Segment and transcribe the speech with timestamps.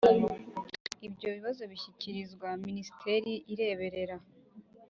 [1.07, 4.17] ibyo bibazo bishyikirizwa Minisiteri ireberera